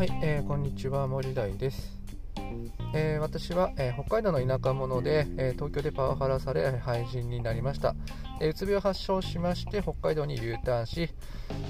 [0.00, 2.00] はい、えこんにちは森大です、
[2.94, 7.94] えー、私は、えー、北海道の田舎者で、え、東京でパワハラされ廃人になりました、
[8.40, 11.10] えうつ病を発症しまして北海道に U ターンし、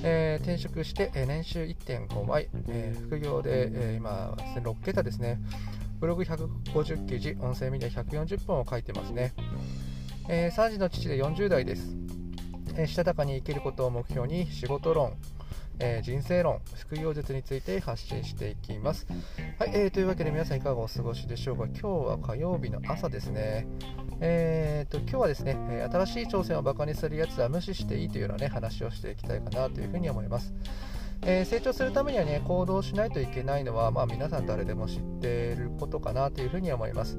[0.04, 5.40] え転職して、え年収1.5倍、え副業で、え今6桁ですね。
[5.98, 9.32] ブログ150記事音声メディア140本を書いてますね、
[10.28, 11.96] え3児の父で40代です、
[12.76, 15.14] えしたたかに生きることを目標に仕事論。
[15.80, 19.06] えー、人生論、副業術について発信していきます。
[19.58, 21.64] はい、えー、というわけで皆さんいかがお過ごしでしょうか。
[21.66, 23.66] 今日は火曜日の朝ですね。
[24.20, 25.56] えーと、今日はですね、
[25.90, 30.52] 新しい挑戦をバカにするやつは無視していいというようなね、話をしていきたいかなというふうに思います。
[31.22, 37.18] えー、成長するためにはね、行動しないといけないのは、まあ、皆さん誰でも知っていることかなというふうに思います。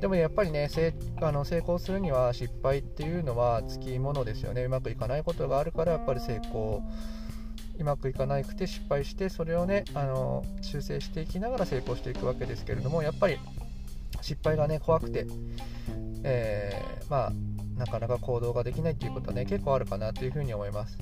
[0.00, 4.64] でも、ね、やっぱりね成あの成功するには失敗っていうのはつきものですよね。
[4.64, 6.82] うまくいかないことがあるからやっぱり成功
[7.78, 13.38] うまくいかなくて失敗してそれをねあの修正していきながら成功していくわけですけれどもやっぱり
[14.22, 15.26] 失敗がね怖くて、
[16.24, 17.32] えー、まあ
[17.78, 20.98] なかなか行動ができないっていうことはね結構あるかなというふうに思います、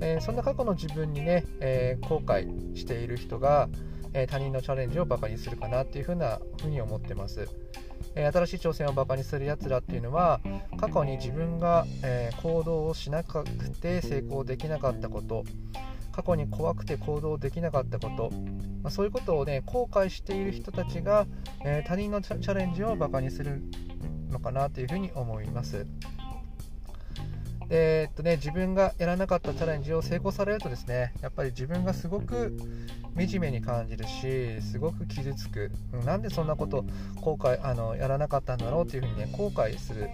[0.00, 3.68] えー、そんな過去の自分にね、えー、後悔している人が、
[4.12, 7.48] え他人のチャレンジをバカにするかなっていうふうなふうに思ってます。
[8.16, 10.40] え新しい挑戦をバカにするやつらっていうのは
[10.78, 13.44] 過去に自分が、え行動をしなく
[13.80, 15.44] て成功できなかったこと
[16.12, 18.30] 過去に怖くて行動できなかったこと、
[18.82, 21.26] まあ、そういうことをね後悔している人たちが、
[21.64, 23.62] えー、他人のチャレンジをバカにする
[24.30, 25.86] のかなというふうに思います。
[27.72, 32.56] えー、っとね、自分がやらなかったチャレンジを成功されるとですねやっぱり自分がすごく
[33.16, 35.70] 惨めに感じるしすごく傷つく。
[36.04, 36.84] なんでそんなこと
[37.20, 40.10] 後悔あのやらなかったんだろうというふうにね後悔する。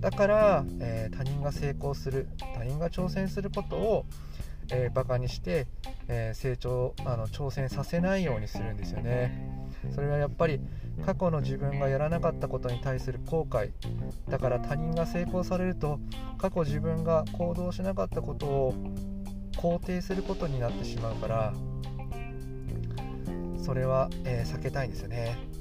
[0.00, 4.06] だから、えー、他人が成功する他人が挑戦することを
[4.70, 5.66] えー、バカにして、
[6.08, 9.50] えー、成長あの挑戦させないようにするんですよね。
[9.94, 10.60] それはやっぱり
[11.04, 13.70] 過去の自分がやらなかったことに対する後悔。
[14.28, 15.98] だから他人が成功されると
[16.38, 18.74] 過去自分が行動しなかったことを
[19.56, 21.54] 肯定することになってしまうから
[23.58, 25.53] それは、えー、避けたいんですよね。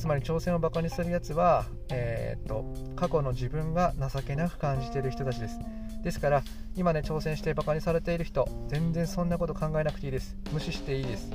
[0.00, 2.64] つまり挑戦をバカにするやつは、えー、っと
[2.96, 5.58] 過去の自分が情けなく感じている人たちです。
[6.02, 6.42] ですから
[6.74, 10.38] 今ね挑戦してバカにされている人全然そんなこと考えなくていいです。
[10.52, 11.30] 無視していいです。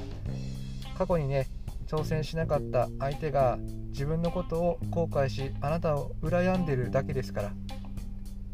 [0.98, 1.48] 過去にね
[1.86, 3.60] 挑戦しなかった相手が
[3.90, 7.52] 自分のことを後悔しあなたを羨んでるだけですから。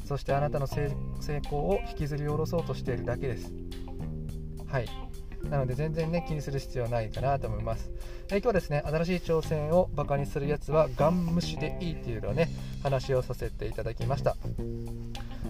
[0.03, 0.91] そしてあなたの成
[1.45, 3.53] 功を引きずり下ろそうとしているだけです。
[4.67, 5.10] はい。
[5.49, 7.89] なので全然ね気にする必要ないかなと思います、
[8.29, 12.49] えー、今日はですね新しい挑戦をバカにするやつはガン無視でいいっていうのをね
[12.83, 14.35] 話をさせていただきました。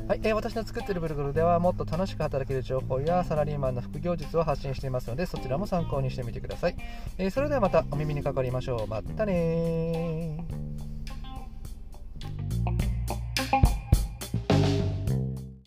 [0.07, 6.75] はい、えー、私の作っているブログではもっと楽しく働ける情報やサラリーマンの副業術を発信していますのでそちらも参考にしてみてください、
[7.17, 8.87] えー、それではまたお耳にかかりましょう。
[8.87, 10.00] またね